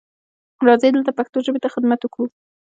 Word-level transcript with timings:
راځئ 0.67 0.89
دلته 0.93 1.11
پښتو 1.17 1.37
ژبې 1.45 1.59
ته 1.63 1.69
خدمت 1.75 1.99
وکړو. 2.03 2.25